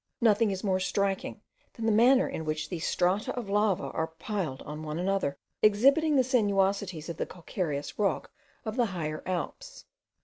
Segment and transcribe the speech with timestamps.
[0.19, 1.41] Nothing is more striking
[1.73, 6.15] than the manner in which these strata of lava are piled on one another, exhibiting
[6.15, 8.31] the sinuosities of the calcareous rock
[8.65, 9.85] of the higher Alps.